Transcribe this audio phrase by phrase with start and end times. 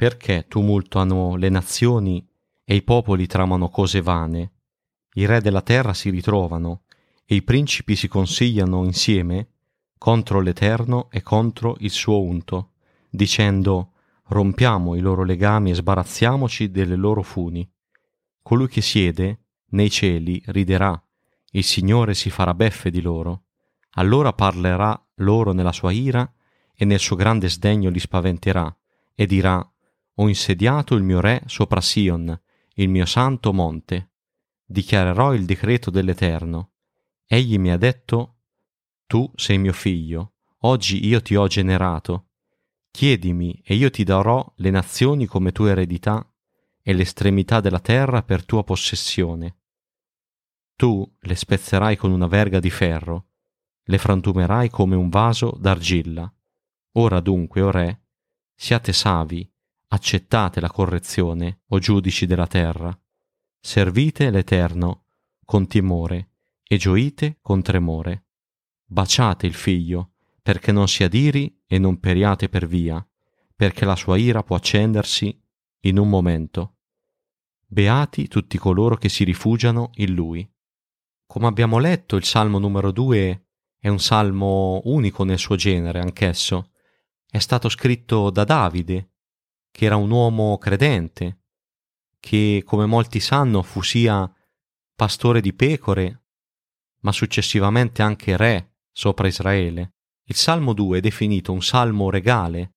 [0.00, 2.26] Perché tumultuano le nazioni
[2.64, 4.52] e i popoli tramano cose vane?
[5.12, 6.84] I re della terra si ritrovano
[7.26, 9.48] e i principi si consigliano insieme
[9.98, 12.70] contro l'Eterno e contro il suo unto,
[13.10, 13.92] dicendo
[14.28, 17.70] rompiamo i loro legami e sbarazziamoci delle loro funi.
[18.40, 19.40] Colui che siede
[19.72, 20.98] nei cieli riderà,
[21.50, 23.42] il Signore si farà beffe di loro.
[23.96, 26.26] Allora parlerà loro nella sua ira
[26.74, 28.74] e nel suo grande sdegno li spaventerà
[29.14, 29.62] e dirà
[30.14, 32.38] ho insediato il mio re sopra Sion,
[32.74, 34.12] il mio santo monte.
[34.64, 36.72] Dichiarerò il decreto dell'Eterno.
[37.26, 38.38] Egli mi ha detto,
[39.06, 42.28] Tu sei mio figlio, oggi io ti ho generato.
[42.90, 46.24] Chiedimi e io ti darò le nazioni come tua eredità
[46.82, 49.58] e l'estremità della terra per tua possessione.
[50.76, 53.28] Tu le spezzerai con una verga di ferro,
[53.84, 56.32] le frantumerai come un vaso d'argilla.
[56.92, 58.06] Ora dunque, o re,
[58.54, 59.49] siate savi
[59.92, 62.96] accettate la correzione, o giudici della terra.
[63.58, 65.06] Servite l'Eterno
[65.44, 66.30] con timore
[66.62, 68.26] e gioite con tremore.
[68.84, 73.04] Baciate il figlio, perché non si adiri e non periate per via,
[73.54, 75.38] perché la sua ira può accendersi
[75.80, 76.76] in un momento.
[77.66, 80.48] Beati tutti coloro che si rifugiano in lui.
[81.26, 83.46] Come abbiamo letto, il Salmo numero 2
[83.78, 86.70] è un salmo unico nel suo genere, anch'esso.
[87.28, 89.09] È stato scritto da Davide,
[89.70, 91.38] che era un uomo credente,
[92.18, 94.30] che come molti sanno fu sia
[94.94, 96.24] pastore di pecore,
[97.00, 99.94] ma successivamente anche re sopra Israele.
[100.24, 102.74] Il Salmo 2 è definito un salmo regale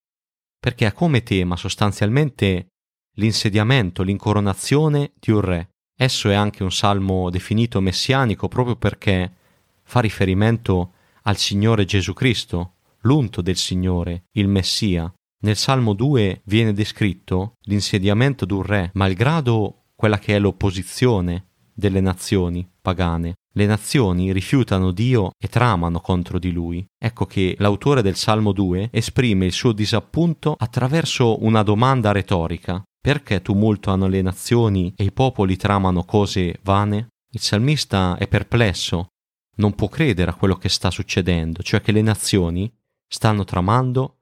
[0.60, 2.70] perché ha come tema sostanzialmente
[3.16, 5.70] l'insediamento, l'incoronazione di un re.
[5.96, 9.36] Esso è anche un salmo definito messianico proprio perché
[9.84, 16.74] fa riferimento al Signore Gesù Cristo, l'unto del Signore, il Messia, nel Salmo 2 viene
[16.74, 23.36] descritto l'insediamento d'un re, malgrado quella che è l'opposizione delle nazioni pagane.
[23.56, 26.86] Le nazioni rifiutano Dio e tramano contro di lui.
[26.98, 32.82] Ecco che l'autore del Salmo 2 esprime il suo disappunto attraverso una domanda retorica.
[33.02, 37.10] Perché tumultuano le nazioni e i popoli tramano cose vane?
[37.32, 39.08] Il salmista è perplesso,
[39.58, 42.72] non può credere a quello che sta succedendo, cioè che le nazioni
[43.06, 44.20] stanno tramando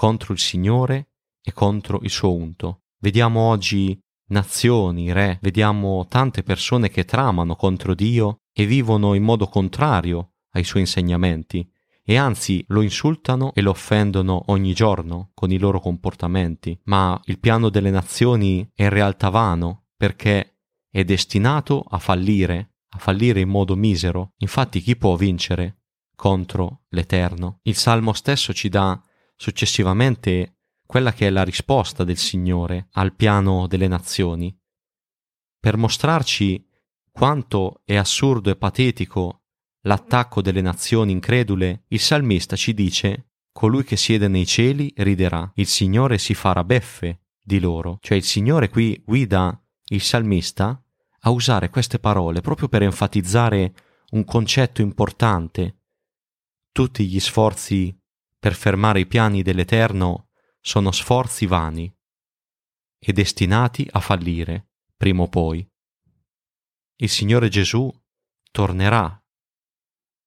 [0.00, 1.10] contro il Signore
[1.42, 2.84] e contro il suo unto.
[3.00, 9.46] Vediamo oggi nazioni, re, vediamo tante persone che tramano contro Dio e vivono in modo
[9.46, 11.70] contrario ai suoi insegnamenti
[12.02, 16.80] e anzi lo insultano e lo offendono ogni giorno con i loro comportamenti.
[16.84, 22.98] Ma il piano delle nazioni è in realtà vano perché è destinato a fallire, a
[22.98, 24.32] fallire in modo misero.
[24.38, 25.82] Infatti chi può vincere
[26.16, 27.58] contro l'Eterno?
[27.64, 28.98] Il Salmo stesso ci dà
[29.40, 34.54] successivamente quella che è la risposta del Signore al piano delle nazioni,
[35.58, 36.62] per mostrarci
[37.10, 39.44] quanto è assurdo e patetico
[39.84, 45.66] l'attacco delle nazioni incredule, il salmista ci dice Colui che siede nei cieli riderà, il
[45.66, 47.96] Signore si farà beffe di loro.
[48.02, 50.82] Cioè il Signore qui guida il salmista
[51.20, 53.74] a usare queste parole proprio per enfatizzare
[54.10, 55.78] un concetto importante.
[56.72, 57.99] Tutti gli sforzi
[58.40, 60.30] per fermare i piani dell'Eterno
[60.60, 61.94] sono sforzi vani
[62.98, 65.66] e destinati a fallire, prima o poi.
[66.96, 67.90] Il Signore Gesù
[68.50, 69.22] tornerà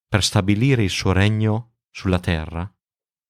[0.08, 2.72] per stabilire il suo regno sulla terra,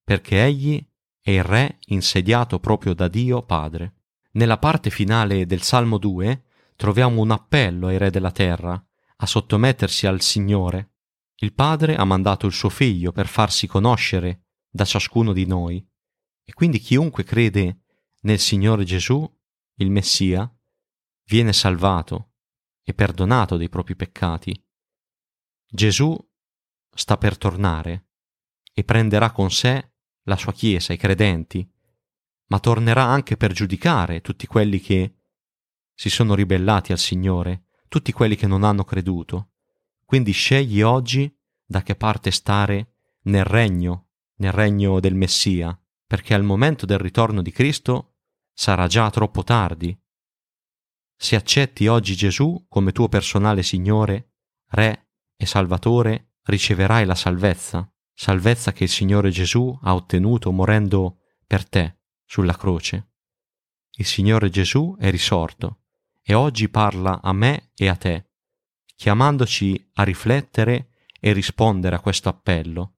[0.02, 0.86] perché Egli
[1.18, 4.02] è il Re insediato proprio da Dio Padre.
[4.32, 6.44] Nella parte finale del Salmo 2
[6.76, 8.82] troviamo un appello ai Re della terra
[9.16, 10.92] a sottomettersi al Signore.
[11.36, 14.43] Il Padre ha mandato il suo Figlio per farsi conoscere
[14.74, 15.76] da ciascuno di noi.
[16.42, 17.84] E quindi chiunque crede
[18.22, 19.24] nel Signore Gesù,
[19.76, 20.52] il Messia,
[21.26, 22.32] viene salvato
[22.82, 24.52] e perdonato dei propri peccati.
[25.64, 26.16] Gesù
[26.92, 28.08] sta per tornare
[28.72, 29.92] e prenderà con sé
[30.24, 31.66] la sua Chiesa, i credenti,
[32.46, 35.18] ma tornerà anche per giudicare tutti quelli che
[35.94, 39.52] si sono ribellati al Signore, tutti quelli che non hanno creduto.
[40.04, 41.32] Quindi scegli oggi
[41.64, 44.03] da che parte stare nel regno
[44.36, 48.16] nel regno del Messia, perché al momento del ritorno di Cristo
[48.52, 49.96] sarà già troppo tardi.
[51.16, 54.32] Se accetti oggi Gesù come tuo personale Signore,
[54.68, 61.68] Re e Salvatore, riceverai la salvezza, salvezza che il Signore Gesù ha ottenuto morendo per
[61.68, 63.12] te sulla croce.
[63.96, 65.82] Il Signore Gesù è risorto
[66.22, 68.30] e oggi parla a me e a te,
[68.94, 70.90] chiamandoci a riflettere
[71.20, 72.93] e rispondere a questo appello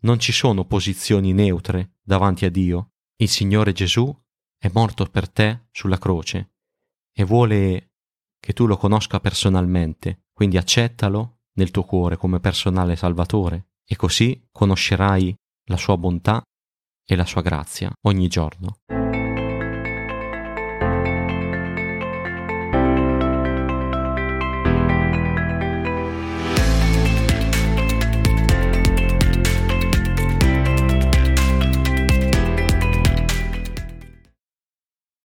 [0.00, 2.92] non ci sono posizioni neutre davanti a Dio.
[3.16, 4.14] Il Signore Gesù
[4.56, 6.52] è morto per te sulla croce
[7.12, 7.92] e vuole
[8.38, 14.48] che tu lo conosca personalmente, quindi accettalo nel tuo cuore come personale salvatore e così
[14.52, 15.34] conoscerai
[15.64, 16.42] la sua bontà
[17.04, 18.80] e la sua grazia ogni giorno.